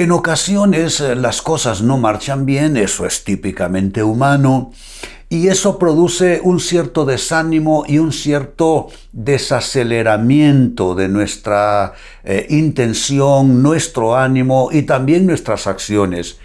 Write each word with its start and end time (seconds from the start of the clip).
En 0.00 0.12
ocasiones 0.12 0.98
eh, 1.02 1.14
las 1.14 1.42
cosas 1.42 1.82
no 1.82 1.98
marchan 1.98 2.46
bien, 2.46 2.78
eso 2.78 3.04
es 3.04 3.22
típicamente 3.22 4.02
humano, 4.02 4.72
y 5.28 5.48
eso 5.48 5.78
produce 5.78 6.40
un 6.42 6.58
cierto 6.58 7.04
desánimo 7.04 7.84
y 7.86 7.98
un 7.98 8.10
cierto 8.10 8.88
desaceleramiento 9.12 10.94
de 10.94 11.10
nuestra 11.10 11.92
eh, 12.24 12.46
intención, 12.48 13.62
nuestro 13.62 14.16
ánimo 14.16 14.70
y 14.72 14.84
también 14.84 15.26
nuestras 15.26 15.66
acciones. 15.66 16.38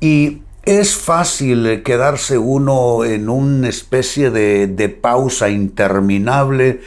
Y 0.00 0.38
es 0.62 0.96
fácil 0.96 1.82
quedarse 1.82 2.38
uno 2.38 3.04
en 3.04 3.28
una 3.28 3.68
especie 3.68 4.30
de 4.30 4.88
pausa 4.88 5.50
interminable 5.50 6.80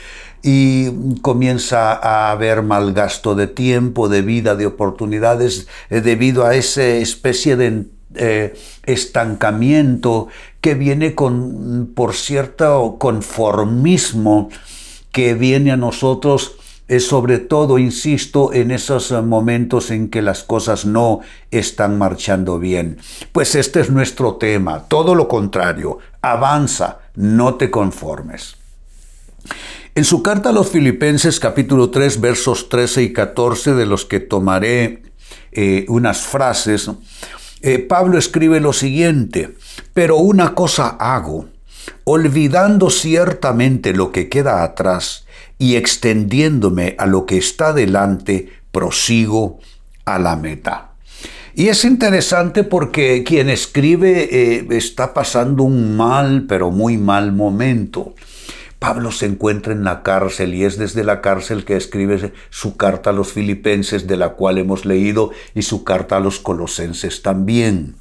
y 0.47 0.91
comienza 1.23 1.93
a 1.93 2.29
haber 2.29 2.61
mal 2.61 2.93
gasto 2.93 3.33
de 3.33 3.47
tiempo, 3.47 4.09
de 4.09 4.21
vida, 4.21 4.55
de 4.55 4.67
oportunidades 4.67 5.67
eh, 5.89 6.01
debido 6.01 6.45
a 6.45 6.53
esa 6.53 6.85
especie 6.85 7.55
de 7.55 7.85
eh, 8.13 8.53
estancamiento 8.83 10.27
que 10.61 10.75
viene 10.75 11.15
con, 11.15 11.91
por 11.95 12.13
cierto 12.13 12.97
conformismo 12.99 14.49
que 15.11 15.33
viene 15.33 15.71
a 15.71 15.77
nosotros 15.77 16.57
eh, 16.87 16.99
sobre 16.99 17.39
todo, 17.39 17.79
insisto, 17.79 18.53
en 18.53 18.69
esos 18.69 19.11
momentos 19.23 19.89
en 19.89 20.09
que 20.11 20.21
las 20.21 20.43
cosas 20.43 20.85
no 20.85 21.21
están 21.49 21.97
marchando 21.97 22.59
bien. 22.59 22.99
Pues 23.31 23.55
este 23.55 23.79
es 23.79 23.89
nuestro 23.89 24.35
tema, 24.35 24.83
todo 24.83 25.15
lo 25.15 25.27
contrario, 25.27 25.97
avanza, 26.21 26.99
no 27.15 27.55
te 27.55 27.71
conformes. 27.71 28.57
En 29.97 30.03
su 30.03 30.21
carta 30.21 30.49
a 30.49 30.51
los 30.51 30.67
Filipenses 30.67 31.39
capítulo 31.39 31.89
3 31.89 32.19
versos 32.19 32.67
13 32.67 33.03
y 33.03 33.13
14 33.13 33.75
de 33.75 33.85
los 33.85 34.03
que 34.03 34.19
tomaré 34.19 35.03
eh, 35.53 35.85
unas 35.87 36.19
frases, 36.19 36.91
eh, 37.61 37.79
Pablo 37.79 38.17
escribe 38.17 38.59
lo 38.59 38.73
siguiente, 38.73 39.55
pero 39.93 40.17
una 40.17 40.53
cosa 40.53 40.89
hago, 40.99 41.45
olvidando 42.03 42.89
ciertamente 42.89 43.93
lo 43.93 44.11
que 44.11 44.27
queda 44.27 44.63
atrás 44.63 45.27
y 45.59 45.77
extendiéndome 45.77 46.97
a 46.99 47.05
lo 47.05 47.25
que 47.25 47.37
está 47.37 47.71
delante, 47.71 48.49
prosigo 48.73 49.59
a 50.03 50.19
la 50.19 50.35
meta. 50.35 50.89
Y 51.53 51.69
es 51.69 51.85
interesante 51.85 52.65
porque 52.65 53.23
quien 53.23 53.49
escribe 53.49 54.27
eh, 54.29 54.67
está 54.71 55.13
pasando 55.13 55.63
un 55.63 55.95
mal, 55.95 56.47
pero 56.49 56.69
muy 56.69 56.97
mal 56.97 57.31
momento. 57.31 58.13
Pablo 58.85 59.11
se 59.11 59.25
encuentra 59.25 59.73
en 59.73 59.83
la 59.83 60.03
cárcel 60.03 60.53
y 60.53 60.63
es 60.63 60.77
desde 60.77 61.03
la 61.03 61.19
cárcel 61.19 61.65
que 61.65 61.75
escribe 61.75 62.33
su 62.51 62.77
carta 62.77 63.09
a 63.09 63.13
los 63.13 63.33
filipenses, 63.33 64.05
de 64.05 64.15
la 64.15 64.33
cual 64.33 64.59
hemos 64.59 64.85
leído, 64.85 65.31
y 65.55 65.63
su 65.63 65.83
carta 65.83 66.17
a 66.17 66.19
los 66.19 66.37
colosenses 66.37 67.23
también. 67.23 67.95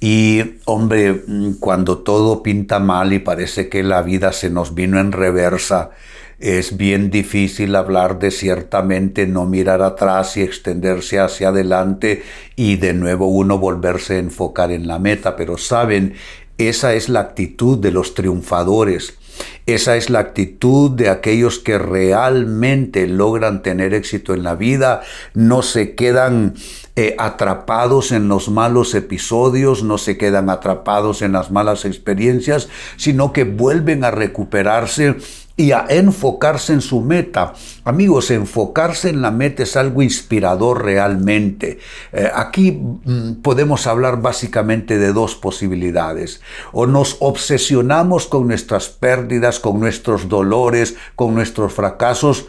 Y 0.00 0.56
hombre, 0.64 1.22
cuando 1.60 1.98
todo 1.98 2.42
pinta 2.42 2.80
mal 2.80 3.12
y 3.12 3.20
parece 3.20 3.68
que 3.68 3.84
la 3.84 4.02
vida 4.02 4.32
se 4.32 4.50
nos 4.50 4.74
vino 4.74 4.98
en 4.98 5.12
reversa, 5.12 5.92
es 6.40 6.76
bien 6.76 7.10
difícil 7.10 7.76
hablar 7.76 8.18
de 8.18 8.32
ciertamente 8.32 9.28
no 9.28 9.46
mirar 9.46 9.80
atrás 9.80 10.36
y 10.36 10.42
extenderse 10.42 11.20
hacia 11.20 11.50
adelante 11.50 12.24
y 12.56 12.76
de 12.76 12.92
nuevo 12.92 13.28
uno 13.28 13.58
volverse 13.58 14.16
a 14.16 14.18
enfocar 14.18 14.72
en 14.72 14.88
la 14.88 14.98
meta. 14.98 15.36
Pero 15.36 15.56
saben, 15.56 16.14
esa 16.58 16.94
es 16.94 17.08
la 17.08 17.20
actitud 17.20 17.78
de 17.78 17.90
los 17.90 18.14
triunfadores. 18.14 19.18
Esa 19.66 19.96
es 19.96 20.10
la 20.10 20.18
actitud 20.18 20.90
de 20.90 21.08
aquellos 21.08 21.58
que 21.58 21.78
realmente 21.78 23.06
logran 23.06 23.62
tener 23.62 23.94
éxito 23.94 24.34
en 24.34 24.42
la 24.42 24.54
vida, 24.54 25.02
no 25.32 25.62
se 25.62 25.94
quedan 25.94 26.54
eh, 26.96 27.16
atrapados 27.18 28.12
en 28.12 28.28
los 28.28 28.48
malos 28.48 28.94
episodios, 28.94 29.82
no 29.82 29.98
se 29.98 30.18
quedan 30.18 30.50
atrapados 30.50 31.22
en 31.22 31.32
las 31.32 31.50
malas 31.50 31.84
experiencias, 31.84 32.68
sino 32.96 33.32
que 33.32 33.44
vuelven 33.44 34.04
a 34.04 34.10
recuperarse 34.10 35.16
y 35.56 35.70
a 35.70 35.86
enfocarse 35.88 36.72
en 36.72 36.80
su 36.80 37.00
meta. 37.00 37.52
Amigos, 37.84 38.30
enfocarse 38.30 39.08
en 39.08 39.22
la 39.22 39.30
meta 39.30 39.62
es 39.62 39.76
algo 39.76 40.02
inspirador 40.02 40.84
realmente. 40.84 41.78
Eh, 42.12 42.28
aquí 42.34 42.72
mm, 42.72 43.34
podemos 43.42 43.86
hablar 43.86 44.20
básicamente 44.20 44.98
de 44.98 45.12
dos 45.12 45.36
posibilidades. 45.36 46.40
O 46.72 46.86
nos 46.86 47.16
obsesionamos 47.20 48.26
con 48.26 48.48
nuestras 48.48 48.88
pérdidas, 48.88 49.60
con 49.60 49.78
nuestros 49.78 50.28
dolores, 50.28 50.96
con 51.14 51.34
nuestros 51.34 51.72
fracasos, 51.72 52.46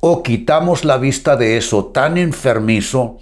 o 0.00 0.22
quitamos 0.22 0.84
la 0.84 0.98
vista 0.98 1.36
de 1.36 1.56
eso 1.56 1.86
tan 1.86 2.18
enfermizo 2.18 3.18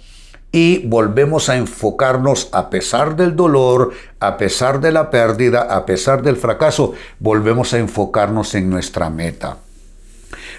y 0.51 0.79
volvemos 0.87 1.49
a 1.49 1.55
enfocarnos 1.55 2.49
a 2.51 2.69
pesar 2.69 3.15
del 3.15 3.35
dolor, 3.35 3.91
a 4.19 4.37
pesar 4.37 4.81
de 4.81 4.91
la 4.91 5.09
pérdida, 5.09 5.61
a 5.61 5.85
pesar 5.85 6.21
del 6.23 6.35
fracaso, 6.35 6.93
volvemos 7.19 7.73
a 7.73 7.79
enfocarnos 7.79 8.53
en 8.55 8.69
nuestra 8.69 9.09
meta. 9.09 9.57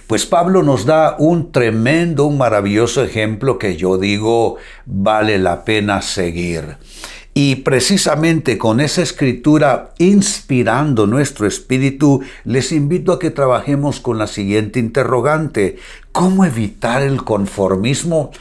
Pues 0.06 0.26
Pablo 0.26 0.62
nos 0.62 0.84
da 0.84 1.16
un 1.19 1.52
tremendo, 1.52 2.26
un 2.26 2.38
maravilloso 2.38 3.02
ejemplo 3.02 3.58
que 3.58 3.76
yo 3.76 3.98
digo 3.98 4.56
vale 4.86 5.38
la 5.38 5.64
pena 5.64 6.02
seguir. 6.02 6.76
Y 7.34 7.56
precisamente 7.56 8.58
con 8.58 8.81
esa 8.81 9.00
escritura 9.00 9.94
inspirando 9.97 11.06
nuestro 11.06 11.47
espíritu, 11.47 12.20
les 12.44 12.72
invito 12.72 13.12
a 13.12 13.19
que 13.19 13.31
trabajemos 13.31 14.00
con 14.00 14.19
la 14.19 14.26
siguiente 14.26 14.78
interrogante. 14.78 15.78
¿Cómo 16.12 16.44
evitar 16.44 17.00
el 17.00 17.25
conformismo? 17.25 18.32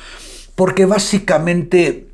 Porque 0.61 0.85
básicamente 0.85 2.07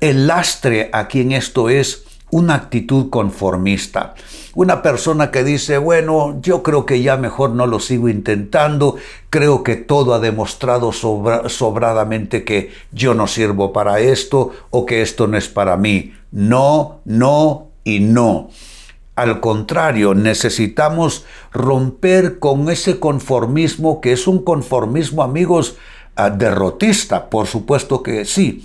el 0.00 0.26
lastre 0.26 0.88
aquí 0.90 1.20
en 1.20 1.32
esto 1.32 1.68
es 1.68 2.06
una 2.30 2.54
actitud 2.54 3.10
conformista. 3.10 4.14
Una 4.54 4.80
persona 4.80 5.30
que 5.30 5.44
dice, 5.44 5.76
bueno, 5.76 6.40
yo 6.40 6.62
creo 6.62 6.86
que 6.86 7.02
ya 7.02 7.18
mejor 7.18 7.50
no 7.50 7.66
lo 7.66 7.78
sigo 7.78 8.08
intentando, 8.08 8.96
creo 9.28 9.62
que 9.62 9.76
todo 9.76 10.14
ha 10.14 10.18
demostrado 10.18 10.92
sobradamente 10.92 12.42
que 12.42 12.70
yo 12.90 13.12
no 13.12 13.26
sirvo 13.26 13.70
para 13.74 14.00
esto 14.00 14.50
o 14.70 14.86
que 14.86 15.02
esto 15.02 15.26
no 15.26 15.36
es 15.36 15.48
para 15.48 15.76
mí. 15.76 16.14
No, 16.32 17.00
no 17.04 17.66
y 17.84 18.00
no. 18.00 18.48
Al 19.14 19.40
contrario, 19.40 20.14
necesitamos 20.14 21.26
romper 21.52 22.38
con 22.38 22.70
ese 22.70 22.98
conformismo 22.98 24.00
que 24.00 24.12
es 24.12 24.26
un 24.26 24.42
conformismo, 24.42 25.22
amigos, 25.22 25.76
derrotista, 26.28 27.30
por 27.30 27.46
supuesto 27.46 28.02
que 28.02 28.26
sí, 28.26 28.64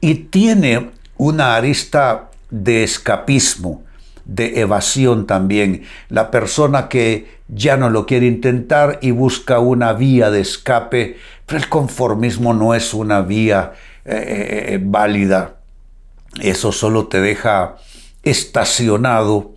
y 0.00 0.14
tiene 0.14 0.90
una 1.16 1.56
arista 1.56 2.30
de 2.50 2.84
escapismo, 2.84 3.82
de 4.24 4.60
evasión 4.60 5.26
también. 5.26 5.82
La 6.08 6.30
persona 6.30 6.88
que 6.88 7.34
ya 7.48 7.76
no 7.76 7.90
lo 7.90 8.06
quiere 8.06 8.26
intentar 8.26 8.98
y 9.02 9.10
busca 9.10 9.58
una 9.58 9.92
vía 9.92 10.30
de 10.30 10.40
escape, 10.40 11.18
pero 11.46 11.58
el 11.58 11.68
conformismo 11.68 12.54
no 12.54 12.74
es 12.74 12.94
una 12.94 13.20
vía 13.20 13.72
eh, 14.04 14.14
eh, 14.14 14.74
eh, 14.74 14.80
válida. 14.82 15.56
Eso 16.40 16.72
solo 16.72 17.06
te 17.06 17.20
deja 17.20 17.76
estacionado 18.22 19.54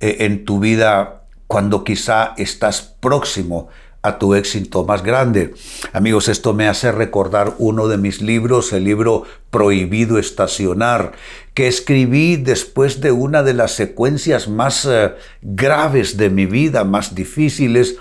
en 0.00 0.44
tu 0.44 0.58
vida 0.58 1.22
cuando 1.46 1.84
quizá 1.84 2.34
estás 2.36 2.82
próximo 2.82 3.68
a 4.04 4.18
tu 4.18 4.34
éxito 4.34 4.84
más 4.84 5.02
grande. 5.02 5.54
Amigos, 5.94 6.28
esto 6.28 6.52
me 6.52 6.68
hace 6.68 6.92
recordar 6.92 7.54
uno 7.58 7.88
de 7.88 7.96
mis 7.96 8.20
libros, 8.20 8.74
el 8.74 8.84
libro 8.84 9.24
Prohibido 9.50 10.18
Estacionar, 10.18 11.12
que 11.54 11.68
escribí 11.68 12.36
después 12.36 13.00
de 13.00 13.12
una 13.12 13.42
de 13.42 13.54
las 13.54 13.72
secuencias 13.72 14.46
más 14.46 14.84
eh, 14.84 15.12
graves 15.40 16.18
de 16.18 16.28
mi 16.28 16.44
vida, 16.44 16.84
más 16.84 17.14
difíciles. 17.14 17.96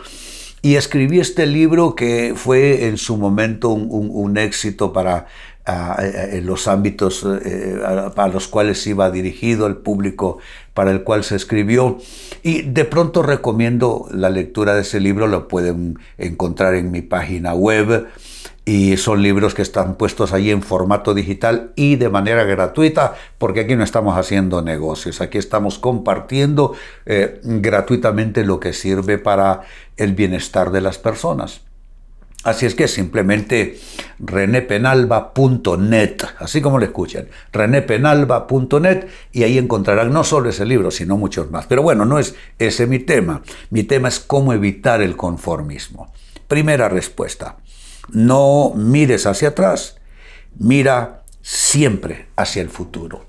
Y 0.61 0.75
escribí 0.75 1.21
este 1.21 1.45
libro 1.45 1.95
que 1.95 2.33
fue 2.35 2.87
en 2.87 2.97
su 2.97 3.15
momento 3.15 3.69
un 3.69 4.37
éxito 4.37 4.91
para 4.93 5.27
en 5.65 6.45
los 6.45 6.67
ámbitos 6.67 7.25
eh, 7.25 7.79
a, 7.85 8.27
los 8.27 8.47
cuales 8.49 8.85
iba 8.85 9.09
dirigido, 9.09 9.65
el 9.65 9.77
público 9.77 10.39
para 10.73 10.91
el 10.91 11.03
cual 11.03 11.23
se 11.23 11.35
escribió. 11.35 11.97
Y 12.41 12.63
de 12.63 12.85
pronto 12.85 13.23
recomiendo 13.23 14.07
la 14.11 14.29
lectura 14.29 14.75
de 14.75 14.81
ese 14.81 14.99
libro, 14.99 15.27
lo 15.27 15.47
pueden 15.47 15.99
encontrar 16.17 16.75
en 16.75 16.91
mi 16.91 17.01
página 17.01 17.53
web. 17.53 18.07
y 18.65 18.95
son 18.95 19.21
libros 19.21 19.53
que 19.53 19.61
están 19.61 19.95
puestos 19.95 20.31
ahí 20.31 20.49
en 20.49 20.61
formato 20.61 21.13
digital 21.13 21.73
y 21.75 21.97
de 21.97 22.07
manera 22.07 22.45
gratuita, 22.45 23.15
porque 23.37 23.59
aquí 23.59 23.75
no 23.75 23.83
estamos 23.83 24.17
haciendo 24.17 24.61
negocios, 24.61 25.19
aquí 25.19 25.37
estamos 25.37 25.79
compartiendo 25.79 26.73
eh, 27.05 27.41
gratuitamente 27.43 28.45
lo 28.45 28.61
que 28.61 28.71
sirve 28.71 29.17
para 29.17 29.63
el 29.97 30.13
bienestar 30.13 30.71
de 30.71 30.79
las 30.79 30.97
personas. 30.97 31.61
Así 32.43 32.65
es 32.65 32.75
que 32.75 32.89
simplemente 32.89 33.79
renepenalba.net, 34.19 36.17
así 36.39 36.61
como 36.61 36.77
lo 36.77 36.83
escuchan, 36.83 37.29
renepenalba.net 37.53 39.07
y 39.31 39.43
ahí 39.43 39.57
encontrarán 39.57 40.11
no 40.11 40.25
solo 40.25 40.49
ese 40.49 40.65
libro, 40.65 40.91
sino 40.91 41.17
muchos 41.17 41.49
más. 41.51 41.67
Pero 41.67 41.81
bueno, 41.83 42.03
no 42.05 42.19
es 42.19 42.35
ese 42.59 42.85
mi 42.85 42.99
tema. 42.99 43.41
Mi 43.69 43.83
tema 43.83 44.09
es 44.09 44.19
cómo 44.19 44.51
evitar 44.51 45.01
el 45.01 45.15
conformismo. 45.15 46.11
Primera 46.49 46.89
respuesta, 46.89 47.57
no 48.09 48.73
mires 48.75 49.25
hacia 49.25 49.49
atrás, 49.49 49.97
mira 50.59 51.23
siempre 51.41 52.27
hacia 52.35 52.61
el 52.61 52.69
futuro. 52.69 53.25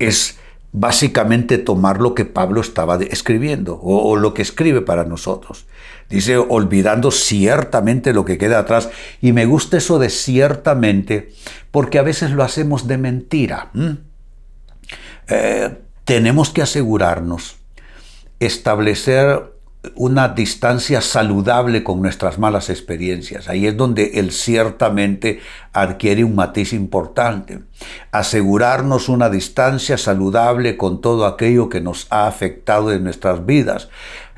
Es 0.00 0.38
básicamente 0.72 1.58
tomar 1.58 2.00
lo 2.00 2.14
que 2.14 2.24
Pablo 2.24 2.60
estaba 2.60 2.96
escribiendo 2.96 3.78
o, 3.82 4.16
lo 4.16 4.34
que 4.34 4.42
escribe 4.42 4.80
para 4.80 5.04
nosotros. 5.04 5.66
Dice, 6.10 6.36
olvidando 6.36 7.12
ciertamente 7.12 8.12
lo 8.12 8.24
que 8.24 8.36
queda 8.36 8.58
atrás. 8.58 8.90
Y 9.20 9.32
me 9.32 9.46
gusta 9.46 9.78
eso 9.78 9.98
de 9.98 10.10
ciertamente 10.10 11.32
porque 11.70 11.98
a 11.98 12.02
veces 12.02 12.32
lo 12.32 12.42
hacemos 12.42 12.88
de 12.88 12.98
mentira. 12.98 13.70
Eh, 15.28 15.78
tenemos 16.04 16.50
que 16.50 16.62
asegurarnos, 16.62 17.56
establecer 18.40 19.52
una 19.94 20.28
distancia 20.28 21.00
saludable 21.00 21.82
con 21.82 22.02
nuestras 22.02 22.38
malas 22.38 22.68
experiencias. 22.68 23.48
Ahí 23.48 23.66
es 23.66 23.76
donde 23.76 24.12
él 24.14 24.30
ciertamente 24.30 25.40
adquiere 25.72 26.22
un 26.22 26.34
matiz 26.34 26.74
importante. 26.74 27.60
Asegurarnos 28.12 29.08
una 29.08 29.30
distancia 29.30 29.96
saludable 29.96 30.76
con 30.76 31.00
todo 31.00 31.24
aquello 31.24 31.70
que 31.70 31.80
nos 31.80 32.06
ha 32.10 32.26
afectado 32.26 32.92
en 32.92 33.04
nuestras 33.04 33.46
vidas. 33.46 33.88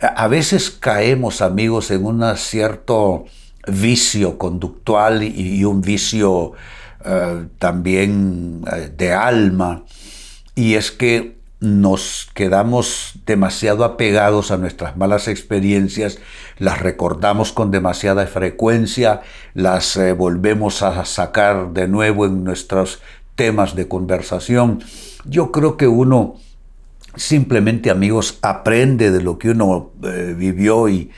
A 0.02 0.26
veces 0.28 0.70
caemos, 0.70 1.40
amigos, 1.42 1.90
en 1.90 2.04
un 2.04 2.36
cierto 2.36 3.24
vicio 3.68 4.36
conductual 4.36 5.22
y 5.22 5.64
un 5.64 5.80
vicio 5.80 6.54
eh, 7.04 7.46
también 7.58 8.62
eh, 8.72 8.92
de 8.96 9.12
alma. 9.12 9.84
Y 10.54 10.74
es 10.74 10.90
que 10.90 11.36
nos 11.58 12.28
quedamos 12.34 13.14
demasiado 13.24 13.84
apegados 13.84 14.50
a 14.50 14.56
nuestras 14.56 14.96
malas 14.96 15.28
experiencias, 15.28 16.18
las 16.58 16.80
recordamos 16.80 17.52
con 17.52 17.70
demasiada 17.70 18.26
frecuencia, 18.26 19.20
las 19.54 19.96
eh, 19.96 20.12
volvemos 20.12 20.82
a 20.82 21.04
sacar 21.04 21.72
de 21.72 21.86
nuevo 21.88 22.26
en 22.26 22.44
nuestros 22.44 23.00
temas 23.36 23.74
de 23.76 23.88
conversación. 23.88 24.82
Yo 25.24 25.52
creo 25.52 25.76
que 25.76 25.86
uno 25.86 26.36
simplemente, 27.16 27.90
amigos, 27.90 28.38
aprende 28.42 29.10
de 29.10 29.22
lo 29.22 29.38
que 29.38 29.50
uno 29.50 29.92
eh, 30.02 30.34
vivió 30.36 30.88
y, 30.88 31.10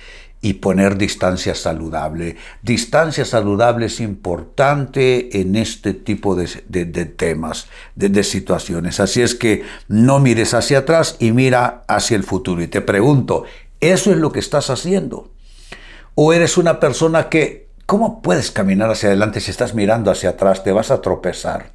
y 0.44 0.52
poner 0.52 0.98
distancia 0.98 1.54
saludable. 1.54 2.36
Distancia 2.60 3.24
saludable 3.24 3.86
es 3.86 3.98
importante 3.98 5.40
en 5.40 5.56
este 5.56 5.94
tipo 5.94 6.36
de, 6.36 6.46
temas, 7.16 7.66
de, 7.94 8.22
situaciones. 8.22 9.00
Así 9.00 9.22
es 9.22 9.34
que 9.34 9.62
no 9.88 10.20
mires 10.20 10.52
hacia 10.52 10.80
atrás 10.80 11.16
y 11.18 11.32
mira 11.32 11.84
hacia 11.88 12.18
el 12.18 12.24
futuro. 12.24 12.62
Y 12.62 12.66
te 12.66 12.82
pregunto, 12.82 13.44
¿eso 13.80 14.10
es 14.12 14.18
lo 14.18 14.32
que 14.32 14.40
estás 14.40 14.68
haciendo? 14.68 15.30
¿O 16.14 16.34
eres 16.34 16.58
una 16.58 16.78
persona 16.78 17.30
que, 17.30 17.70
¿cómo 17.86 18.20
puedes 18.20 18.50
caminar 18.50 18.90
hacia 18.90 19.08
adelante 19.08 19.40
si 19.40 19.50
estás 19.50 19.74
mirando 19.74 20.10
hacia 20.10 20.28
atrás? 20.28 20.62
Te 20.62 20.72
vas 20.72 20.90
a 20.90 21.00
tropezar. 21.00 21.70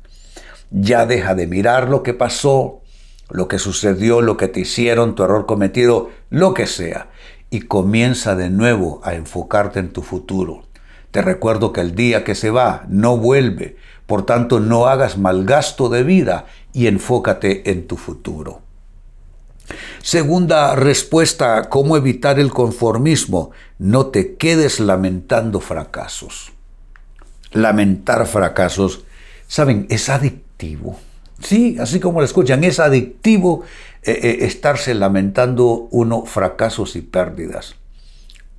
Ya 0.69 1.07
deja 1.07 1.33
de 1.33 1.47
mirar 1.47 1.89
lo 1.89 2.03
que 2.03 2.13
pasó, 2.13 2.83
lo 3.29 3.47
que 3.47 3.59
sucedió, 3.59 4.21
lo 4.21 4.37
que 4.37 4.47
te 4.47 4.61
hicieron, 4.61 5.15
tu 5.15 5.23
error 5.23 5.45
cometido, 5.45 6.09
lo 6.29 6.53
que 6.53 6.67
sea 6.67 7.09
y 7.49 7.61
comienza 7.61 8.35
de 8.35 8.49
nuevo 8.49 9.01
a 9.03 9.15
enfocarte 9.15 9.79
en 9.79 9.91
tu 9.91 10.01
futuro. 10.01 10.63
Te 11.11 11.21
recuerdo 11.21 11.73
que 11.73 11.81
el 11.81 11.95
día 11.95 12.23
que 12.23 12.35
se 12.35 12.51
va 12.51 12.85
no 12.87 13.17
vuelve, 13.17 13.77
por 14.05 14.25
tanto 14.25 14.59
no 14.59 14.85
hagas 14.87 15.17
mal 15.17 15.45
gasto 15.45 15.89
de 15.89 16.03
vida 16.03 16.45
y 16.73 16.87
enfócate 16.87 17.71
en 17.71 17.87
tu 17.87 17.97
futuro. 17.97 18.61
Segunda 20.01 20.75
respuesta, 20.75 21.69
¿cómo 21.69 21.97
evitar 21.97 22.39
el 22.39 22.51
conformismo? 22.51 23.51
No 23.77 24.07
te 24.07 24.35
quedes 24.35 24.79
lamentando 24.79 25.59
fracasos. 25.59 26.51
Lamentar 27.51 28.25
fracasos, 28.27 29.03
saben, 29.47 29.87
es 29.89 30.09
adictivo. 30.09 30.99
Sí, 31.41 31.77
así 31.79 31.99
como 31.99 32.19
lo 32.19 32.25
escuchan, 32.25 32.63
es 32.63 32.79
adictivo 32.79 33.63
eh, 34.03 34.19
eh, 34.23 34.37
estarse 34.41 34.93
lamentando 34.93 35.87
uno 35.91 36.25
fracasos 36.25 36.95
y 36.95 37.01
pérdidas. 37.01 37.75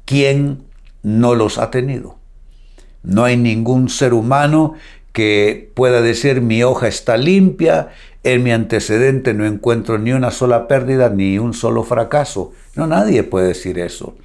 ¿Quién 0.04 0.64
no 1.02 1.34
los 1.34 1.58
ha 1.58 1.70
tenido? 1.70 2.18
No 3.02 3.24
hay 3.24 3.36
ningún 3.36 3.88
ser 3.88 4.12
humano 4.12 4.74
que 5.12 5.70
pueda 5.74 6.02
decir 6.02 6.40
mi 6.40 6.62
hoja 6.62 6.88
está 6.88 7.16
limpia, 7.16 7.88
en 8.22 8.42
mi 8.42 8.52
antecedente 8.52 9.32
no 9.34 9.46
encuentro 9.46 9.98
ni 9.98 10.12
una 10.12 10.30
sola 10.30 10.68
pérdida 10.68 11.08
ni 11.08 11.38
un 11.38 11.54
solo 11.54 11.84
fracaso. 11.84 12.52
No, 12.74 12.86
nadie 12.86 13.22
puede 13.22 13.48
decir 13.48 13.78
eso. 13.78 14.16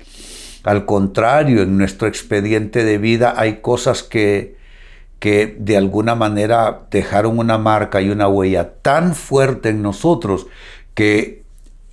Al 0.63 0.85
contrario, 0.85 1.61
en 1.61 1.77
nuestro 1.77 2.07
expediente 2.07 2.83
de 2.83 2.97
vida 2.97 3.35
hay 3.37 3.57
cosas 3.57 4.03
que, 4.03 4.57
que 5.19 5.55
de 5.59 5.77
alguna 5.77 6.15
manera 6.15 6.87
dejaron 6.91 7.39
una 7.39 7.57
marca 7.57 8.01
y 8.01 8.09
una 8.09 8.27
huella 8.27 8.75
tan 8.81 9.15
fuerte 9.15 9.69
en 9.69 9.81
nosotros 9.81 10.47
que 10.93 11.43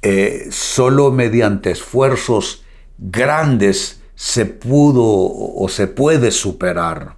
eh, 0.03 0.49
solo 0.51 1.11
mediante 1.13 1.71
esfuerzos 1.71 2.65
grandes 2.99 4.03
se 4.15 4.47
pudo 4.47 5.05
o 5.05 5.69
se 5.69 5.87
puede 5.87 6.31
superar. 6.31 7.17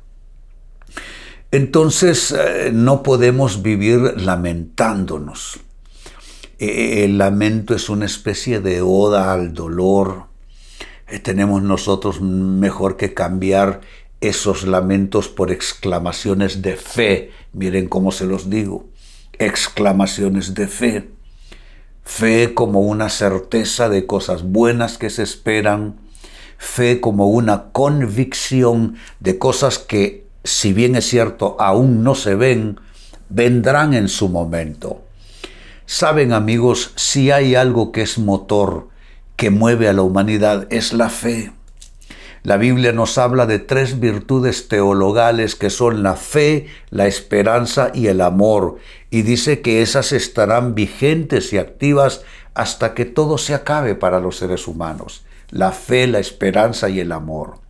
Entonces 1.50 2.32
eh, 2.32 2.70
no 2.72 3.02
podemos 3.02 3.62
vivir 3.62 4.20
lamentándonos. 4.20 5.60
E, 6.58 7.04
el 7.04 7.18
lamento 7.18 7.74
es 7.74 7.88
una 7.88 8.06
especie 8.06 8.60
de 8.60 8.82
oda 8.82 9.32
al 9.32 9.52
dolor. 9.52 10.24
Eh, 11.06 11.20
tenemos 11.20 11.62
nosotros 11.62 12.20
mejor 12.20 12.96
que 12.96 13.14
cambiar 13.14 13.82
esos 14.28 14.64
lamentos 14.66 15.28
por 15.28 15.50
exclamaciones 15.50 16.62
de 16.62 16.76
fe. 16.76 17.30
Miren 17.52 17.88
cómo 17.88 18.10
se 18.10 18.24
los 18.24 18.48
digo. 18.48 18.88
Exclamaciones 19.38 20.54
de 20.54 20.66
fe. 20.66 21.10
Fe 22.04 22.54
como 22.54 22.80
una 22.80 23.08
certeza 23.08 23.88
de 23.88 24.06
cosas 24.06 24.42
buenas 24.42 24.96
que 24.96 25.10
se 25.10 25.22
esperan. 25.22 25.96
Fe 26.56 27.00
como 27.00 27.28
una 27.28 27.72
convicción 27.72 28.96
de 29.20 29.38
cosas 29.38 29.78
que, 29.78 30.26
si 30.42 30.72
bien 30.72 30.96
es 30.96 31.06
cierto, 31.06 31.56
aún 31.58 32.02
no 32.02 32.14
se 32.14 32.34
ven, 32.34 32.80
vendrán 33.28 33.92
en 33.92 34.08
su 34.08 34.28
momento. 34.28 35.02
Saben 35.86 36.32
amigos, 36.32 36.92
si 36.96 37.30
hay 37.30 37.54
algo 37.54 37.92
que 37.92 38.00
es 38.00 38.18
motor, 38.18 38.88
que 39.36 39.50
mueve 39.50 39.88
a 39.88 39.92
la 39.92 40.02
humanidad, 40.02 40.66
es 40.70 40.94
la 40.94 41.10
fe. 41.10 41.52
La 42.44 42.58
Biblia 42.58 42.92
nos 42.92 43.16
habla 43.16 43.46
de 43.46 43.58
tres 43.58 44.00
virtudes 44.00 44.68
teologales 44.68 45.54
que 45.56 45.70
son 45.70 46.02
la 46.02 46.14
fe, 46.14 46.66
la 46.90 47.06
esperanza 47.06 47.90
y 47.94 48.08
el 48.08 48.20
amor, 48.20 48.76
y 49.08 49.22
dice 49.22 49.62
que 49.62 49.80
esas 49.80 50.12
estarán 50.12 50.74
vigentes 50.74 51.54
y 51.54 51.58
activas 51.58 52.22
hasta 52.52 52.92
que 52.92 53.06
todo 53.06 53.38
se 53.38 53.54
acabe 53.54 53.94
para 53.94 54.20
los 54.20 54.36
seres 54.36 54.68
humanos. 54.68 55.24
La 55.48 55.72
fe, 55.72 56.06
la 56.06 56.18
esperanza 56.18 56.90
y 56.90 57.00
el 57.00 57.12
amor. 57.12 57.60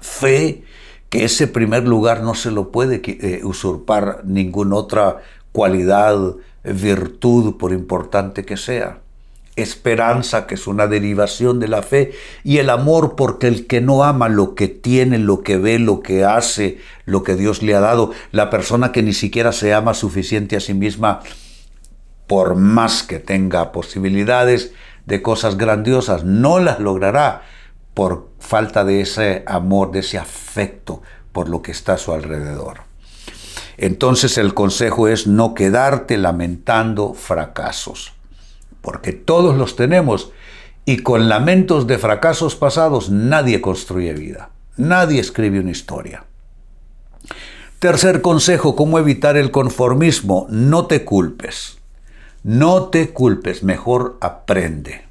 Fe 0.00 0.64
que 1.08 1.22
ese 1.22 1.46
primer 1.46 1.86
lugar 1.86 2.24
no 2.24 2.34
se 2.34 2.50
lo 2.50 2.72
puede 2.72 3.00
eh, 3.04 3.42
usurpar 3.44 4.22
ninguna 4.24 4.74
otra 4.74 5.18
cualidad, 5.52 6.34
virtud, 6.64 7.56
por 7.58 7.72
importante 7.72 8.44
que 8.44 8.56
sea 8.56 9.02
esperanza, 9.62 10.46
que 10.46 10.54
es 10.54 10.66
una 10.66 10.86
derivación 10.86 11.60
de 11.60 11.68
la 11.68 11.82
fe, 11.82 12.12
y 12.44 12.58
el 12.58 12.70
amor, 12.70 13.16
porque 13.16 13.48
el 13.48 13.66
que 13.66 13.80
no 13.80 14.04
ama 14.04 14.28
lo 14.28 14.54
que 14.54 14.68
tiene, 14.68 15.18
lo 15.18 15.42
que 15.42 15.56
ve, 15.56 15.78
lo 15.78 16.00
que 16.00 16.24
hace, 16.24 16.78
lo 17.04 17.22
que 17.22 17.36
Dios 17.36 17.62
le 17.62 17.74
ha 17.74 17.80
dado, 17.80 18.12
la 18.32 18.50
persona 18.50 18.92
que 18.92 19.02
ni 19.02 19.12
siquiera 19.12 19.52
se 19.52 19.74
ama 19.74 19.94
suficiente 19.94 20.56
a 20.56 20.60
sí 20.60 20.74
misma, 20.74 21.20
por 22.26 22.54
más 22.54 23.02
que 23.02 23.18
tenga 23.18 23.72
posibilidades 23.72 24.72
de 25.06 25.22
cosas 25.22 25.56
grandiosas, 25.56 26.24
no 26.24 26.60
las 26.60 26.78
logrará 26.78 27.42
por 27.94 28.28
falta 28.38 28.84
de 28.84 29.00
ese 29.00 29.42
amor, 29.46 29.90
de 29.90 30.00
ese 30.00 30.18
afecto 30.18 31.02
por 31.32 31.48
lo 31.48 31.62
que 31.62 31.72
está 31.72 31.94
a 31.94 31.98
su 31.98 32.12
alrededor. 32.12 32.82
Entonces 33.76 34.38
el 34.38 34.54
consejo 34.54 35.08
es 35.08 35.26
no 35.26 35.54
quedarte 35.54 36.18
lamentando 36.18 37.14
fracasos 37.14 38.12
porque 38.80 39.12
todos 39.12 39.56
los 39.56 39.76
tenemos 39.76 40.32
y 40.84 40.98
con 40.98 41.28
lamentos 41.28 41.86
de 41.86 41.98
fracasos 41.98 42.56
pasados 42.56 43.10
nadie 43.10 43.60
construye 43.60 44.12
vida, 44.12 44.50
nadie 44.76 45.20
escribe 45.20 45.60
una 45.60 45.70
historia. 45.70 46.24
Tercer 47.78 48.20
consejo, 48.20 48.76
¿cómo 48.76 48.98
evitar 48.98 49.38
el 49.38 49.50
conformismo? 49.50 50.46
No 50.50 50.86
te 50.86 51.04
culpes. 51.04 51.78
No 52.42 52.88
te 52.88 53.10
culpes, 53.10 53.62
mejor 53.62 54.18
aprende. 54.20 55.04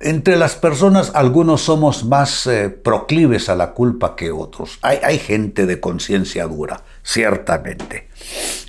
entre 0.00 0.36
las 0.36 0.54
personas, 0.54 1.12
algunos 1.14 1.62
somos 1.62 2.04
más 2.04 2.46
eh, 2.46 2.68
proclives 2.68 3.48
a 3.48 3.56
la 3.56 3.72
culpa 3.72 4.14
que 4.14 4.30
otros. 4.30 4.78
Hay, 4.82 4.98
hay 5.02 5.18
gente 5.18 5.66
de 5.66 5.80
conciencia 5.80 6.46
dura, 6.46 6.82
ciertamente. 7.08 8.08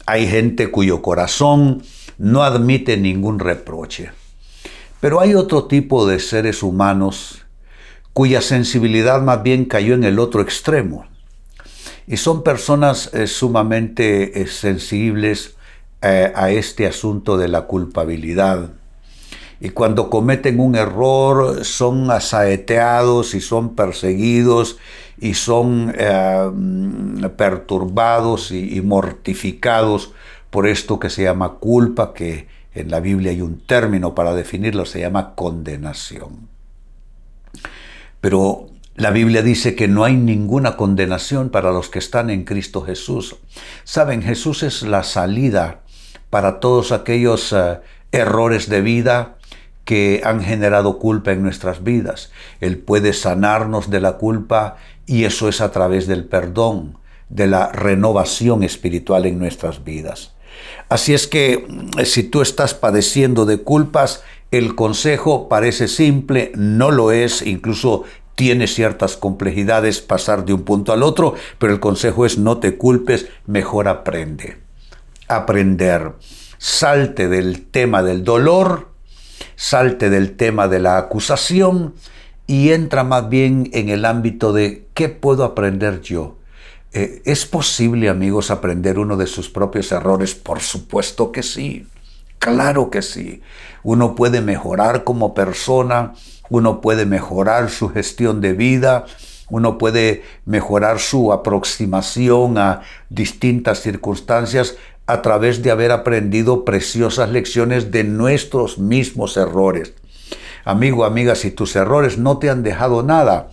Hay 0.05 0.27
gente 0.27 0.71
cuyo 0.71 1.01
corazón 1.01 1.83
no 2.17 2.43
admite 2.43 2.95
ningún 2.95 3.39
reproche. 3.39 4.11
Pero 5.01 5.19
hay 5.19 5.35
otro 5.35 5.65
tipo 5.65 6.07
de 6.07 6.19
seres 6.19 6.63
humanos 6.63 7.45
cuya 8.13 8.41
sensibilidad 8.41 9.21
más 9.21 9.43
bien 9.43 9.65
cayó 9.65 9.93
en 9.93 10.05
el 10.05 10.19
otro 10.19 10.41
extremo. 10.41 11.05
Y 12.07 12.17
son 12.17 12.43
personas 12.43 13.13
eh, 13.13 13.27
sumamente 13.27 14.41
eh, 14.41 14.47
sensibles 14.47 15.55
eh, 16.01 16.31
a 16.33 16.49
este 16.49 16.87
asunto 16.87 17.37
de 17.37 17.49
la 17.49 17.63
culpabilidad. 17.63 18.71
Y 19.59 19.69
cuando 19.69 20.09
cometen 20.09 20.61
un 20.61 20.75
error 20.75 21.65
son 21.65 22.09
asaeteados 22.09 23.35
y 23.35 23.41
son 23.41 23.75
perseguidos 23.75 24.77
y 25.21 25.33
son 25.33 25.93
perturbados 27.37 28.51
y 28.51 28.81
mortificados 28.81 30.13
por 30.49 30.67
esto 30.67 30.99
que 30.99 31.09
se 31.09 31.23
llama 31.23 31.55
culpa, 31.59 32.13
que 32.13 32.47
en 32.73 32.91
la 32.91 32.99
Biblia 32.99 33.31
hay 33.31 33.41
un 33.41 33.59
término 33.59 34.15
para 34.15 34.33
definirlo, 34.33 34.85
se 34.85 35.01
llama 35.01 35.35
condenación. 35.35 36.47
Pero 38.21 38.67
la 38.95 39.11
Biblia 39.11 39.41
dice 39.41 39.75
que 39.75 39.87
no 39.87 40.03
hay 40.03 40.15
ninguna 40.15 40.75
condenación 40.75 41.49
para 41.49 41.71
los 41.71 41.89
que 41.89 41.99
están 41.99 42.29
en 42.29 42.43
Cristo 42.43 42.81
Jesús. 42.81 43.37
Saben, 43.83 44.21
Jesús 44.21 44.63
es 44.63 44.81
la 44.81 45.03
salida 45.03 45.81
para 46.29 46.59
todos 46.59 46.91
aquellos 46.91 47.53
eh, 47.53 47.79
errores 48.11 48.69
de 48.69 48.81
vida 48.81 49.37
que 49.85 50.21
han 50.23 50.43
generado 50.43 50.99
culpa 50.99 51.31
en 51.31 51.41
nuestras 51.41 51.83
vidas. 51.83 52.31
Él 52.59 52.77
puede 52.77 53.13
sanarnos 53.13 53.89
de 53.89 54.01
la 54.01 54.17
culpa 54.17 54.75
y 55.09 55.25
eso 55.25 55.49
es 55.49 55.59
a 55.59 55.71
través 55.71 56.05
del 56.05 56.23
perdón, 56.23 56.99
de 57.29 57.47
la 57.47 57.71
renovación 57.71 58.61
espiritual 58.61 59.25
en 59.25 59.39
nuestras 59.39 59.83
vidas. 59.83 60.35
Así 60.87 61.15
es 61.15 61.25
que 61.25 61.65
mm, 61.67 62.03
si 62.05 62.21
tú 62.21 62.43
estás 62.43 62.75
padeciendo 62.75 63.47
de 63.47 63.57
culpas, 63.57 64.23
el 64.51 64.75
consejo 64.75 65.49
parece 65.49 65.87
simple, 65.87 66.51
no 66.55 66.91
lo 66.91 67.11
es, 67.11 67.41
incluso 67.41 68.03
tiene 68.35 68.67
ciertas 68.67 69.17
complejidades 69.17 69.99
pasar 69.99 70.45
de 70.45 70.53
un 70.53 70.61
punto 70.61 70.93
al 70.93 71.01
otro, 71.01 71.33
pero 71.57 71.73
el 71.73 71.79
consejo 71.79 72.27
es 72.27 72.37
no 72.37 72.59
te 72.59 72.77
culpes, 72.77 73.29
mejor 73.47 73.87
aprende. 73.87 74.59
Aprender. 75.27 76.13
Salte 76.59 77.27
del 77.29 77.65
tema 77.65 78.03
del 78.03 78.23
dolor, 78.23 78.89
salte 79.55 80.11
del 80.11 80.35
tema 80.37 80.67
de 80.67 80.79
la 80.79 80.99
acusación 80.99 81.95
y 82.49 82.71
entra 82.71 83.03
más 83.03 83.29
bien 83.29 83.69
en 83.73 83.89
el 83.89 84.05
ámbito 84.05 84.53
de 84.53 84.87
qué 84.95 85.07
puedo 85.07 85.43
aprender 85.43 86.01
yo. 86.01 86.37
Eh, 86.93 87.21
¿Es 87.25 87.45
posible, 87.45 88.09
amigos, 88.09 88.49
aprender 88.49 88.97
uno 88.97 89.17
de 89.17 89.27
sus 89.27 89.51
propios 89.51 89.91
errores? 89.91 90.33
Por 90.33 90.59
supuesto 90.59 91.31
que 91.31 91.43
sí. 91.43 91.85
Claro 92.39 92.89
que 92.89 93.03
sí. 93.03 93.43
Uno 93.83 94.15
puede 94.15 94.41
mejorar 94.41 95.03
como 95.03 95.35
persona, 95.35 96.15
uno 96.49 96.81
puede 96.81 97.05
mejorar 97.05 97.69
su 97.69 97.89
gestión 97.89 98.41
de 98.41 98.53
vida, 98.53 99.05
uno 99.51 99.77
puede 99.77 100.23
mejorar 100.45 100.97
su 100.97 101.31
aproximación 101.31 102.57
a 102.57 102.81
distintas 103.09 103.81
circunstancias 103.81 104.75
a 105.05 105.21
través 105.21 105.61
de 105.61 105.69
haber 105.69 105.91
aprendido 105.91 106.65
preciosas 106.65 107.29
lecciones 107.29 107.91
de 107.91 108.05
nuestros 108.05 108.79
mismos 108.79 109.37
errores. 109.37 109.93
Amigo, 110.69 111.03
amiga, 111.03 111.33
si 111.33 111.49
tus 111.49 111.75
errores 111.75 112.19
no 112.19 112.37
te 112.37 112.51
han 112.51 112.61
dejado 112.61 113.01
nada, 113.01 113.49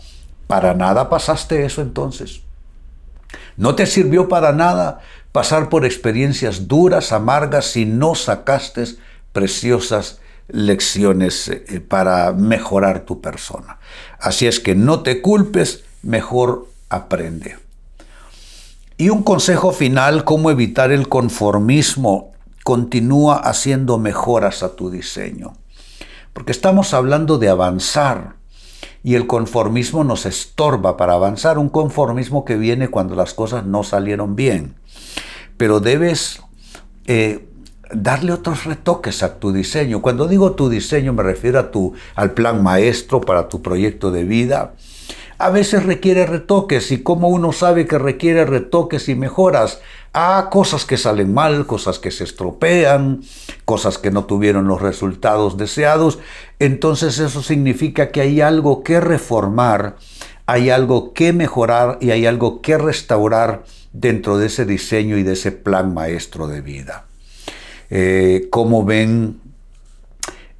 para 0.46 0.74
nada 0.74 1.08
pasaste 1.08 1.64
eso 1.64 1.80
entonces. 1.80 2.42
No 3.56 3.74
te 3.74 3.86
sirvió 3.86 4.28
para 4.28 4.52
nada 4.52 5.00
pasar 5.32 5.70
por 5.70 5.86
experiencias 5.86 6.68
duras, 6.68 7.12
amargas, 7.12 7.64
si 7.68 7.86
no 7.86 8.14
sacaste 8.14 8.84
preciosas 9.32 10.20
lecciones 10.48 11.48
eh, 11.48 11.80
para 11.80 12.34
mejorar 12.34 13.06
tu 13.06 13.22
persona. 13.22 13.78
Así 14.20 14.46
es 14.46 14.60
que 14.60 14.74
no 14.74 15.00
te 15.00 15.22
culpes, 15.22 15.84
mejor 16.02 16.68
aprende. 16.90 17.56
Y 18.98 19.08
un 19.08 19.22
consejo 19.22 19.72
final, 19.72 20.24
cómo 20.24 20.50
evitar 20.50 20.92
el 20.92 21.08
conformismo. 21.08 22.34
Continúa 22.62 23.36
haciendo 23.36 23.96
mejoras 23.96 24.62
a 24.62 24.76
tu 24.76 24.90
diseño. 24.90 25.54
Porque 26.36 26.52
estamos 26.52 26.92
hablando 26.92 27.38
de 27.38 27.48
avanzar 27.48 28.34
y 29.02 29.14
el 29.14 29.26
conformismo 29.26 30.04
nos 30.04 30.26
estorba 30.26 30.98
para 30.98 31.14
avanzar, 31.14 31.56
un 31.56 31.70
conformismo 31.70 32.44
que 32.44 32.58
viene 32.58 32.88
cuando 32.88 33.14
las 33.14 33.32
cosas 33.32 33.64
no 33.64 33.82
salieron 33.82 34.36
bien. 34.36 34.74
Pero 35.56 35.80
debes 35.80 36.42
eh, 37.06 37.48
darle 37.90 38.34
otros 38.34 38.66
retoques 38.66 39.22
a 39.22 39.38
tu 39.38 39.50
diseño. 39.50 40.02
Cuando 40.02 40.28
digo 40.28 40.52
tu 40.52 40.68
diseño 40.68 41.14
me 41.14 41.22
refiero 41.22 41.58
a 41.58 41.70
tu, 41.70 41.94
al 42.14 42.32
plan 42.32 42.62
maestro 42.62 43.22
para 43.22 43.48
tu 43.48 43.62
proyecto 43.62 44.10
de 44.10 44.24
vida. 44.24 44.74
A 45.38 45.48
veces 45.48 45.86
requiere 45.86 46.26
retoques 46.26 46.92
y 46.92 47.02
como 47.02 47.28
uno 47.28 47.52
sabe 47.52 47.86
que 47.86 47.98
requiere 47.98 48.44
retoques 48.44 49.08
y 49.08 49.14
mejoras, 49.14 49.80
a 50.12 50.48
cosas 50.50 50.84
que 50.84 50.96
salen 50.96 51.34
mal, 51.34 51.66
cosas 51.66 51.98
que 51.98 52.10
se 52.10 52.24
estropean, 52.24 53.22
cosas 53.64 53.98
que 53.98 54.10
no 54.10 54.24
tuvieron 54.24 54.66
los 54.66 54.80
resultados 54.80 55.56
deseados, 55.56 56.18
entonces 56.58 57.18
eso 57.18 57.42
significa 57.42 58.10
que 58.10 58.20
hay 58.20 58.40
algo 58.40 58.82
que 58.82 59.00
reformar, 59.00 59.96
hay 60.46 60.70
algo 60.70 61.12
que 61.12 61.32
mejorar 61.32 61.98
y 62.00 62.10
hay 62.12 62.26
algo 62.26 62.62
que 62.62 62.78
restaurar 62.78 63.64
dentro 63.92 64.38
de 64.38 64.46
ese 64.46 64.64
diseño 64.64 65.18
y 65.18 65.22
de 65.22 65.32
ese 65.32 65.52
plan 65.52 65.92
maestro 65.92 66.46
de 66.46 66.60
vida. 66.60 67.06
Eh, 67.90 68.48
como 68.50 68.84
ven, 68.84 69.40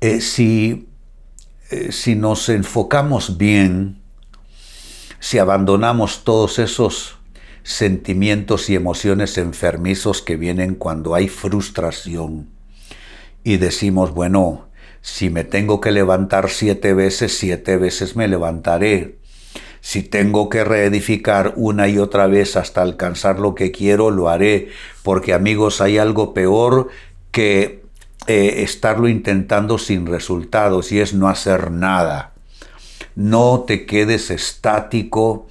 eh, 0.01 0.21
si, 0.21 0.89
eh, 1.71 1.93
si 1.93 2.15
nos 2.15 2.49
enfocamos 2.49 3.37
bien, 3.39 4.01
si 5.19 5.39
abandonamos 5.39 6.25
todos 6.25 6.59
esos 6.59 7.17
sentimientos 7.67 8.71
y 8.71 8.77
emociones 8.77 9.39
enfermizos 9.39 10.23
que 10.23 10.37
vienen 10.37 10.77
cuando 10.77 11.17
hay 11.17 11.27
frustración 11.27 12.49
y 13.43 13.57
decimos, 13.57 14.13
bueno, 14.15 14.69
si 15.01 15.31
me 15.31 15.43
tengo 15.43 15.81
que 15.81 15.91
levantar 15.91 16.49
siete 16.49 16.95
veces, 16.95 17.37
siete 17.37 17.77
veces 17.77 18.15
me 18.15 18.29
levantaré. 18.29 19.19
Si 19.81 20.05
tengo 20.05 20.49
que 20.49 20.63
reedificar 20.63 21.55
una 21.57 21.89
y 21.89 21.99
otra 21.99 22.29
vez 22.29 22.57
hasta 22.57 22.83
alcanzar 22.83 23.41
lo 23.41 23.57
que 23.57 23.73
quiero, 23.73 24.13
lo 24.13 24.29
haré, 24.29 24.69
porque 25.03 25.35
amigos, 25.35 25.81
hay 25.81 25.99
algo 25.99 26.35
peor 26.35 26.91
que 27.33 27.83
eh, 28.29 28.63
estarlo 28.63 29.09
intentando 29.09 29.79
sin 29.79 30.07
resultados 30.07 30.93
y 30.93 31.01
es 31.01 31.15
no 31.15 31.29
hacer 31.29 31.73
nada. 31.73 32.33
No 33.17 33.65
te 33.67 33.87
quedes 33.87 34.31
estático, 34.31 35.49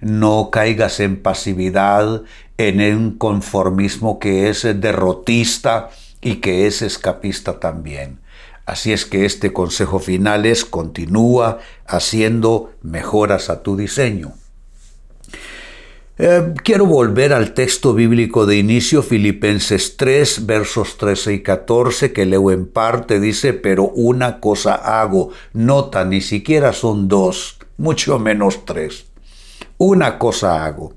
no 0.00 0.50
caigas 0.50 1.00
en 1.00 1.20
pasividad, 1.22 2.22
en 2.56 2.80
un 2.80 3.18
conformismo 3.18 4.18
que 4.18 4.48
es 4.48 4.62
derrotista 4.80 5.90
y 6.20 6.36
que 6.36 6.66
es 6.66 6.82
escapista 6.82 7.60
también. 7.60 8.20
Así 8.66 8.92
es 8.92 9.06
que 9.06 9.24
este 9.24 9.52
consejo 9.52 9.98
final 9.98 10.44
es 10.44 10.64
continúa 10.64 11.58
haciendo 11.86 12.72
mejoras 12.82 13.48
a 13.48 13.62
tu 13.62 13.76
diseño. 13.76 14.34
Eh, 16.20 16.52
quiero 16.64 16.84
volver 16.84 17.32
al 17.32 17.54
texto 17.54 17.94
bíblico 17.94 18.44
de 18.44 18.56
inicio, 18.56 19.04
Filipenses 19.04 19.96
3, 19.96 20.46
versos 20.46 20.98
13 20.98 21.34
y 21.34 21.42
14, 21.42 22.12
que 22.12 22.26
leo 22.26 22.50
en 22.50 22.66
parte, 22.66 23.20
dice, 23.20 23.52
pero 23.54 23.84
una 23.84 24.40
cosa 24.40 24.74
hago, 24.74 25.30
nota, 25.52 26.04
ni 26.04 26.20
siquiera 26.20 26.72
son 26.72 27.06
dos, 27.06 27.58
mucho 27.76 28.18
menos 28.18 28.64
tres. 28.64 29.06
Una 29.78 30.18
cosa 30.18 30.64
hago. 30.64 30.94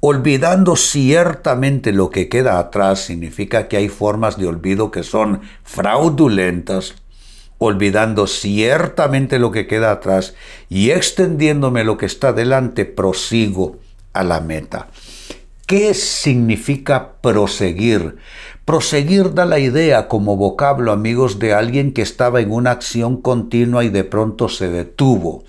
Olvidando 0.00 0.76
ciertamente 0.76 1.92
lo 1.92 2.10
que 2.10 2.28
queda 2.28 2.58
atrás 2.58 3.00
significa 3.00 3.68
que 3.68 3.78
hay 3.78 3.88
formas 3.88 4.36
de 4.36 4.46
olvido 4.46 4.90
que 4.90 5.02
son 5.02 5.40
fraudulentas, 5.64 6.94
olvidando 7.56 8.26
ciertamente 8.26 9.38
lo 9.38 9.50
que 9.50 9.66
queda 9.66 9.90
atrás 9.92 10.34
y 10.68 10.90
extendiéndome 10.90 11.84
lo 11.84 11.96
que 11.96 12.04
está 12.04 12.34
delante, 12.34 12.84
prosigo 12.84 13.78
a 14.12 14.22
la 14.24 14.40
meta. 14.40 14.88
¿Qué 15.66 15.94
significa 15.94 17.14
proseguir? 17.22 18.16
Proseguir 18.66 19.32
da 19.32 19.46
la 19.46 19.58
idea 19.58 20.06
como 20.06 20.36
vocablo, 20.36 20.92
amigos, 20.92 21.38
de 21.38 21.54
alguien 21.54 21.94
que 21.94 22.02
estaba 22.02 22.40
en 22.40 22.52
una 22.52 22.72
acción 22.72 23.22
continua 23.22 23.84
y 23.84 23.88
de 23.88 24.04
pronto 24.04 24.50
se 24.50 24.68
detuvo. 24.68 25.44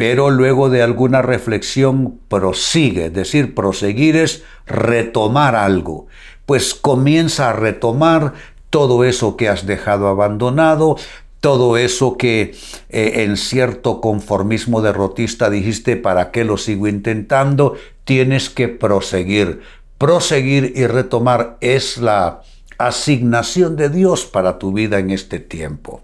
Pero 0.00 0.30
luego 0.30 0.70
de 0.70 0.80
alguna 0.80 1.20
reflexión 1.20 2.20
prosigue, 2.28 3.06
es 3.06 3.12
decir, 3.12 3.54
proseguir 3.54 4.16
es 4.16 4.42
retomar 4.64 5.54
algo, 5.54 6.06
pues 6.46 6.72
comienza 6.72 7.50
a 7.50 7.52
retomar 7.52 8.32
todo 8.70 9.04
eso 9.04 9.36
que 9.36 9.50
has 9.50 9.66
dejado 9.66 10.08
abandonado, 10.08 10.96
todo 11.40 11.76
eso 11.76 12.16
que 12.16 12.54
eh, 12.88 13.24
en 13.24 13.36
cierto 13.36 14.00
conformismo 14.00 14.80
derrotista 14.80 15.50
dijiste, 15.50 15.98
¿para 15.98 16.30
qué 16.30 16.44
lo 16.44 16.56
sigo 16.56 16.88
intentando? 16.88 17.76
Tienes 18.04 18.48
que 18.48 18.68
proseguir. 18.68 19.60
Proseguir 19.98 20.72
y 20.76 20.86
retomar 20.86 21.58
es 21.60 21.98
la 21.98 22.40
asignación 22.78 23.76
de 23.76 23.90
Dios 23.90 24.24
para 24.24 24.58
tu 24.58 24.72
vida 24.72 24.98
en 24.98 25.10
este 25.10 25.40
tiempo. 25.40 26.00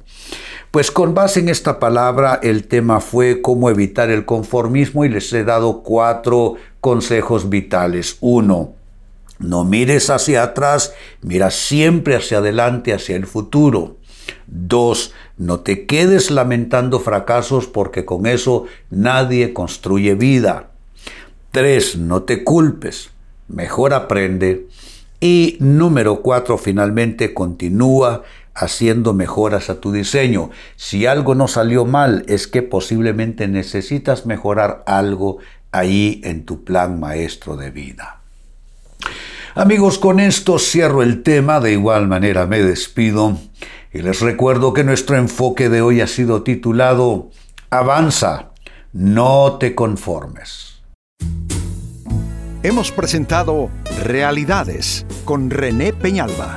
Pues 0.76 0.90
con 0.90 1.14
base 1.14 1.40
en 1.40 1.48
esta 1.48 1.78
palabra 1.78 2.38
el 2.42 2.66
tema 2.66 3.00
fue 3.00 3.40
cómo 3.40 3.70
evitar 3.70 4.10
el 4.10 4.26
conformismo 4.26 5.06
y 5.06 5.08
les 5.08 5.32
he 5.32 5.42
dado 5.42 5.82
cuatro 5.82 6.56
consejos 6.82 7.48
vitales. 7.48 8.18
Uno, 8.20 8.74
no 9.38 9.64
mires 9.64 10.10
hacia 10.10 10.42
atrás, 10.42 10.92
mira 11.22 11.50
siempre 11.50 12.14
hacia 12.14 12.38
adelante, 12.40 12.92
hacia 12.92 13.16
el 13.16 13.26
futuro. 13.26 13.96
Dos, 14.46 15.14
no 15.38 15.60
te 15.60 15.86
quedes 15.86 16.30
lamentando 16.30 17.00
fracasos 17.00 17.66
porque 17.66 18.04
con 18.04 18.26
eso 18.26 18.66
nadie 18.90 19.54
construye 19.54 20.14
vida. 20.14 20.72
Tres, 21.52 21.96
no 21.96 22.24
te 22.24 22.44
culpes, 22.44 23.08
mejor 23.48 23.94
aprende. 23.94 24.66
Y 25.20 25.56
número 25.58 26.20
cuatro, 26.20 26.58
finalmente, 26.58 27.32
continúa 27.32 28.24
haciendo 28.56 29.12
mejoras 29.12 29.70
a 29.70 29.80
tu 29.80 29.92
diseño. 29.92 30.50
Si 30.76 31.06
algo 31.06 31.34
no 31.34 31.46
salió 31.46 31.84
mal, 31.84 32.24
es 32.26 32.48
que 32.48 32.62
posiblemente 32.62 33.46
necesitas 33.46 34.26
mejorar 34.26 34.82
algo 34.86 35.38
ahí 35.72 36.20
en 36.24 36.44
tu 36.44 36.64
plan 36.64 36.98
maestro 36.98 37.56
de 37.56 37.70
vida. 37.70 38.20
Amigos, 39.54 39.98
con 39.98 40.20
esto 40.20 40.58
cierro 40.58 41.02
el 41.02 41.22
tema, 41.22 41.60
de 41.60 41.72
igual 41.72 42.08
manera 42.08 42.46
me 42.46 42.62
despido 42.62 43.38
y 43.92 44.02
les 44.02 44.20
recuerdo 44.20 44.74
que 44.74 44.84
nuestro 44.84 45.16
enfoque 45.16 45.68
de 45.68 45.80
hoy 45.80 46.00
ha 46.00 46.06
sido 46.06 46.42
titulado 46.42 47.30
Avanza, 47.70 48.50
no 48.92 49.56
te 49.58 49.74
conformes. 49.74 50.82
Hemos 52.62 52.90
presentado 52.90 53.70
Realidades 54.02 55.06
con 55.24 55.50
René 55.50 55.92
Peñalba. 55.92 56.56